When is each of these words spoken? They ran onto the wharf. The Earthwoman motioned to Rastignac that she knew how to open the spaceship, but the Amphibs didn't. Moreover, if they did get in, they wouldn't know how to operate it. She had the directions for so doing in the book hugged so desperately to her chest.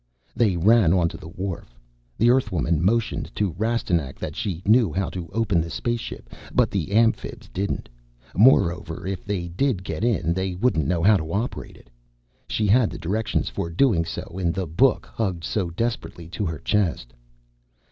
They 0.35 0.57
ran 0.57 0.93
onto 0.93 1.15
the 1.15 1.27
wharf. 1.27 1.77
The 2.17 2.31
Earthwoman 2.31 2.79
motioned 2.81 3.29
to 3.35 3.53
Rastignac 3.59 4.17
that 4.17 4.35
she 4.35 4.63
knew 4.65 4.91
how 4.91 5.09
to 5.11 5.29
open 5.31 5.61
the 5.61 5.69
spaceship, 5.69 6.27
but 6.51 6.71
the 6.71 6.91
Amphibs 6.91 7.47
didn't. 7.53 7.87
Moreover, 8.33 9.05
if 9.05 9.23
they 9.25 9.47
did 9.49 9.83
get 9.83 10.03
in, 10.03 10.33
they 10.33 10.55
wouldn't 10.55 10.87
know 10.87 11.03
how 11.03 11.17
to 11.17 11.31
operate 11.31 11.77
it. 11.77 11.91
She 12.47 12.65
had 12.65 12.89
the 12.89 12.97
directions 12.97 13.47
for 13.47 13.69
so 13.69 13.75
doing 13.75 14.03
in 14.39 14.51
the 14.53 14.65
book 14.65 15.05
hugged 15.05 15.43
so 15.43 15.69
desperately 15.69 16.27
to 16.29 16.47
her 16.47 16.57
chest. 16.57 17.13